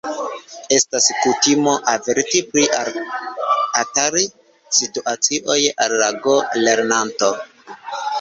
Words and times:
Estas 0.75 1.07
kutimo 1.23 1.73
averti 1.91 2.39
pri 2.53 2.63
atari-situacioj 3.81 5.59
al 5.87 6.17
go-lernanto. 6.25 7.31